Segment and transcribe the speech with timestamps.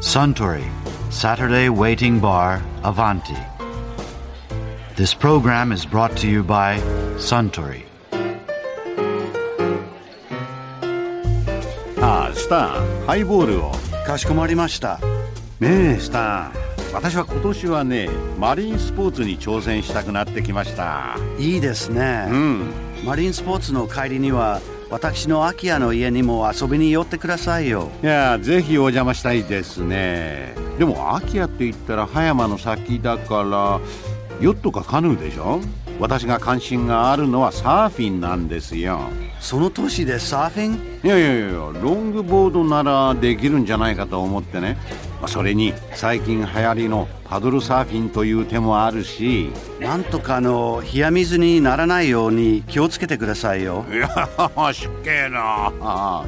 [0.00, 0.64] Suntory
[1.10, 3.36] Saturday Waiting Bar Avanti.
[4.94, 6.78] This program is brought to you by
[7.16, 7.84] Suntory.
[12.00, 13.72] ああスターハイボールを
[14.06, 15.00] かしこまりました。
[15.58, 18.08] ねえスター私は今年はね
[18.38, 22.28] マリンスポーツに挑戦したくなってきましたいいですね。
[22.30, 22.70] うん
[23.04, 24.60] マリンスポーツの帰りには
[24.90, 27.90] 私の秋谷の家にも遊びに寄ってくださいよ。
[28.02, 30.54] いやぜひお邪魔したいですね。
[30.78, 33.80] でも秋谷って言ったら葉山の先だから
[34.40, 35.60] ヨットかカヌーでしょ？
[36.00, 39.00] 私が関心があるのはサーフィンなんですよ。
[39.40, 40.74] その年でサーフィン？
[41.04, 44.78] いやいやいやロングボードならできるんじゃないかと思ってね。
[45.20, 49.50] まあそれに最近流行りのパドルサーフィンという手もあるし
[49.80, 53.84] なんとかの冷や水にならないように気をつけてくださいよ。
[53.92, 54.08] いや
[54.72, 55.70] 失敬な。
[55.80, 56.24] あ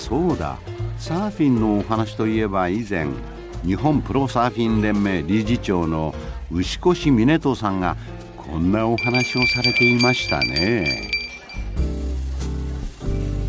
[0.00, 0.58] そうだ。
[0.98, 3.06] サーフィンのお話といえば以前
[3.64, 6.12] 日本プロサーフィン連盟理事長の
[6.50, 7.96] 牛越峰人さんが
[8.36, 11.10] こんなお話をされていましたね。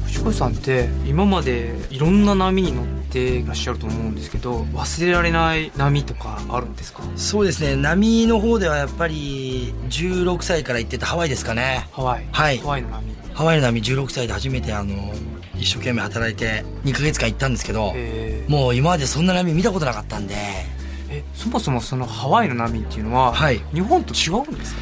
[0.05, 7.01] 藤越さんって今までいろんな波に乗っていらっしゃると思うんですけど忘れられない波とかあるんですか？
[7.15, 7.75] そうですね。
[7.75, 11.87] 波の方ではやっぱり16歳から行ってたハワイですかね。
[11.91, 12.27] ハワイ。
[12.31, 12.57] はい。
[12.59, 13.15] ハワイの波。
[13.33, 15.13] ハワイの波16歳で初めてあの
[15.57, 18.51] 一生懸命働いて2ヶ月間行ったんですけどえー。
[18.51, 20.35] もう今までそんな波見たことなかったんで。
[21.11, 23.59] えそもそもそのハワイの波っていうのは、はい。
[23.73, 24.81] 日本と違うんですか？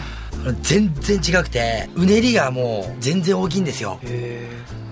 [0.62, 4.00] 全然違くてうねりがもう全然大きいんですよ。
[4.04, 4.48] え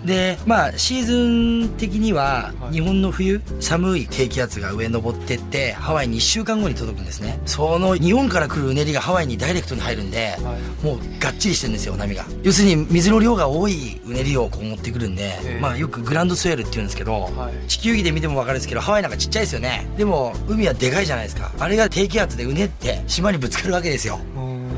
[0.05, 2.73] でまあシーズン的にははい。
[2.73, 7.39] 日本の冬寒い低気圧が上に登ってってハワイに1週間後に届くんですね。
[7.45, 10.61] その日本から来るうねりがハワイにダイレクトに入るんでーはい。
[10.85, 12.25] もうがっちりしてるんですよ波が。
[12.43, 15.59] 要するに水の量が多いうねりをこう持ってくるんでええ。
[15.59, 17.67] まあよくグランドスウェールって言うんですけどはい。
[17.67, 19.87] 地球儀で見ても分かるんですけどハワイなんかちっちゃいですよね。
[19.97, 21.51] でも海はでかいじゃないですか。
[21.59, 24.19] あれが低気圧でうねって島にぶつかるわけですよ。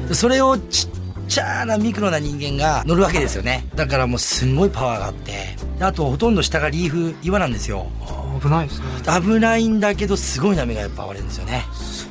[0.09, 0.15] うん。
[0.15, 3.67] それをちっちゃなミクロな人間が乗るわけですよね。
[3.75, 5.55] だからもうすんごいパワーがあって。
[5.77, 7.87] であとほとんど下がリーフ岩なんですよ。
[8.01, 8.85] あ危ないですね。
[9.05, 11.63] 危ないんだけどすごい波がやっぱ割れるんですよね。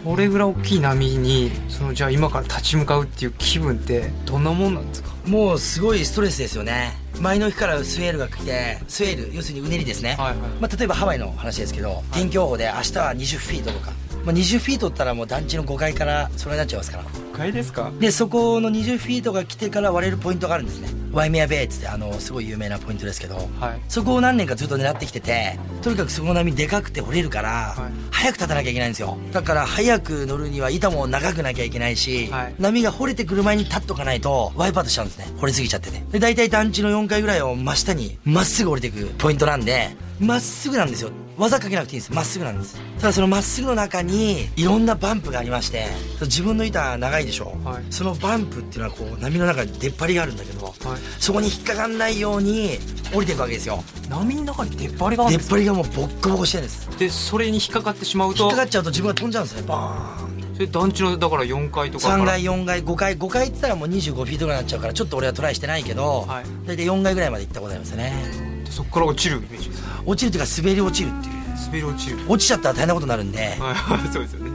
[0.05, 5.11] それぐらい大きい波にそのじゃあ今から立ち向かうっていう気分ってどんなもんなんですか？
[5.27, 10.37] もうすごいストレスですよね前の日からスウェールが来てスウェール要するにうねりですね、はいはい。
[10.61, 13.93] まあ、例えばハワイの話ですけど天気予報で明日は20フィートとか、
[14.25, 17.05] まあ、20フィートったらもう団地の5階からそれになっちゃいますから。
[17.33, 17.93] 回ですか？
[18.01, 23.81] でそこの20フィートが来てから割れるポイントがあるんですねワイメアベイっつってあのすごい有名なポイントですけどはい。
[23.89, 27.93] そこを何年かずっと狙ってきててとにかくそこの波でかくて折れるから、はい。
[28.11, 29.17] 早く立たなきゃいけないんですよ。
[29.33, 32.55] だから早く乗るには板も長くなきゃいけないし、はい。
[32.59, 35.27] 波が掘れてくる前に立っとかないとワイパーとしちゃうんですね。
[35.39, 36.03] 掘れすぎちゃってて。
[36.13, 41.11] で大体団地の4階ぐらいを真下にまっすぐ降りていくポイントなんでまっすぐなんですよ。
[41.37, 42.13] 技かけなくていいんです。
[42.13, 42.81] まっすぐなんです。
[42.99, 45.87] ただそのまっすぐの中にいろんなバンプがありまして
[46.23, 47.85] 自分の板長いでしょ、はい。
[47.91, 50.75] そのバンプっていうのはこう波の中に出っ張りがあるんだけど、はい。
[51.21, 52.79] そこに引っかかんないように
[53.13, 53.85] 降りていくわけですよ。
[54.09, 55.57] 波の中に出っ張りがあるんですか？
[55.57, 56.99] 出っ張りがもうボッコボコしてるんです。
[56.99, 62.23] でそれに引っかかってしまう引っとかかっちゃうと自分が飛んじゃうんですねバーンそれ団地のだから4階とかから。
[62.23, 66.45] 3階4階5階5階って言ったらもう25フィートぐらいになっちゃうからちょっと俺はトライしてないけど、はい。
[66.67, 68.15] 大体4階ぐらいまで行ったことありますね。
[68.33, 71.35] でそこから落ちるイメージです落ちるっていうか滑り落ちるっていう。
[71.67, 72.19] 滑り落ちる。
[72.29, 73.39] 落ちちゃったら大変なことになるんで。
[73.59, 74.51] はいそうですよね。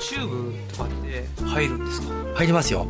[0.00, 2.08] チューブとかって入るんですか？
[2.34, 2.86] 入りますよ。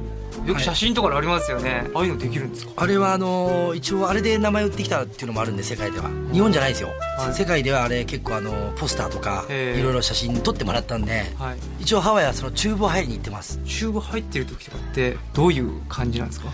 [0.47, 2.73] よく写真とかでありますよね、ああいうのできるんですか？
[2.77, 6.09] あれはあのー一応あれで名前売ってきたっていうのもあるんで世界では。
[6.33, 6.89] 日本じゃないですよ、
[7.19, 7.35] はい。
[7.35, 11.27] 世界ではあれ結構あのポスターとかいろいろ写真撮ってもらったんで。
[11.37, 11.59] はい。
[11.83, 16.49] 一応ハワイはそのチューブを入りに行ってます、チューブ入ってる時とかってどういう感じなんですか？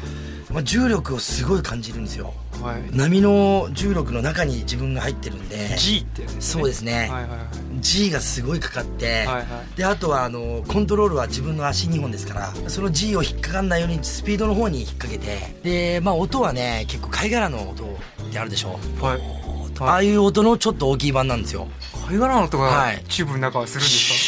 [0.50, 2.96] まあ、重力をすごい感じるんですよはい。
[2.96, 5.76] 波の重力の中に自分が入ってるんで。
[5.76, 6.60] G ってやつですね。
[6.60, 6.92] そうですね。
[6.92, 9.46] はいはいはい G がすごいかかって、はいはい。
[9.76, 15.56] であとはあのコントロールは自分の足2本ですからその G を引っかかんないようにスピードの方に引っ掛けて。
[15.62, 17.86] でまあ音はね結構貝殻の音っ
[18.32, 18.78] てあるでしょ。
[19.00, 19.20] はい。
[19.78, 21.68] ああいう音のちょっと大きい版なんですよ。
[22.08, 23.04] 貝殻の音がはい。
[23.08, 24.25] チューブの中はするんです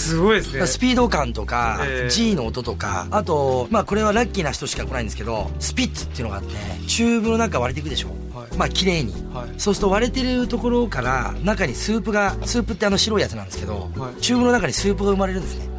[0.00, 0.66] すごいですね。
[0.66, 6.54] スピード感とかえー G の音とかあとまあこれはラッキーな人しか来ないんですけどスピッツっていうのがあって
[6.86, 8.08] チューブの中割れていくでしょ。
[8.36, 8.56] はい。
[8.56, 9.12] まあ綺麗に。
[9.34, 9.60] はい。
[9.60, 14.20] そうすると割れてるところから中にスープがスープってあの白いやつなんですけど、はい。
[14.20, 15.66] チューブの中にスープが生まれるんですね。
[15.66, 15.69] で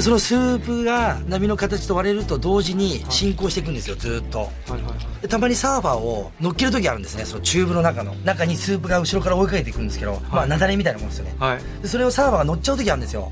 [0.00, 4.50] そのスープが波の形と割れると同時に進行していくんですよずーっと。
[5.28, 8.14] たまにサーファーを乗っける時あるんですねそのチューブの中の。
[8.24, 11.34] 中にスープが後ろから追いかけていくんですけど、まあ雪崩みたいなもんですよね。
[11.38, 11.82] はい。
[11.82, 13.30] でそれをサーファーが乗っちゃう時あるんですよ。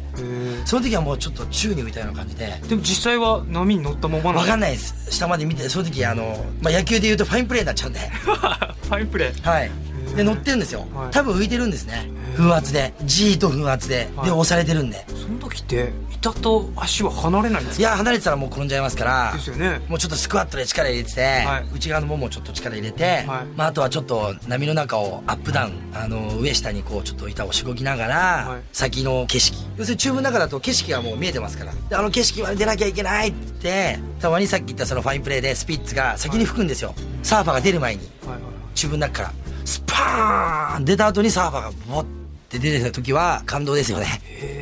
[0.65, 5.11] その時はもうちょっと宙に浮いたような感じででも実際は波に乗ったまま分かんないです。
[5.11, 8.01] 下まで見てその時あの、まあ、野球でいうとファインプレーになっちゃうんで。
[8.21, 9.49] ファインプレー。
[9.49, 9.71] はい。
[10.17, 11.11] で乗ってるんですよ、はい。
[11.13, 12.11] 多分浮いてるんですね。
[12.37, 12.93] 風圧で。
[13.05, 14.27] G と風圧で、はい。
[14.27, 15.05] で押されてるんで。
[15.09, 19.33] その時って板と足は離れないんですいかや離れてたらもう転んじゃいますから。
[19.35, 19.81] ですよね。
[19.89, 21.67] もうちょっとスクワットで力入れてて、はい。
[21.75, 23.27] 内側のももをちょっと力入れて、はい。
[23.57, 28.17] まあ、あとはちょっと波の中をアップダウンあの上下にこうちょっと板をしごきながら、
[28.51, 28.63] はい。
[28.73, 29.57] 先の景色。
[29.79, 31.73] 要するにチューブの中だと景色がもう見えてますから。
[31.89, 38.03] であの景色まで出なきゃいけないってたまにさっき言ったそのファインプレーでスピッツが先に吹くんですよ、サーファーが出る前に。
[38.27, 38.41] はいはい
[38.75, 39.33] チューブの中から。
[39.65, 42.05] スパーン出た後にサーファーがボッ
[42.49, 44.21] て出てきた時は感動ですよね。
[44.25, 44.60] へ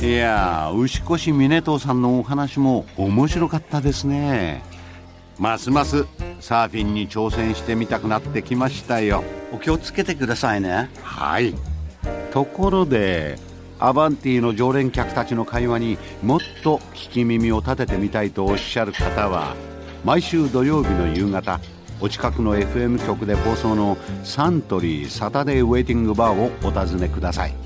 [0.00, 4.62] いやー牛越峰統さんのお話も面白かったですね。
[5.38, 6.06] ますます
[6.40, 9.24] サーフィンに挑戦してみたくなってきましたよ。
[9.52, 10.90] お気をつけてくださいね。
[11.02, 11.54] はい。
[12.30, 13.38] ところで
[13.78, 19.54] アバンティの常連客たちの会話にもっと聞き耳を立ててみたいとおっしゃる方は
[20.04, 21.60] 毎週土曜日の夕方
[22.00, 27.65] お近くの FM 局で放送のサントリーサタデーウェイティングバーをお尋ねください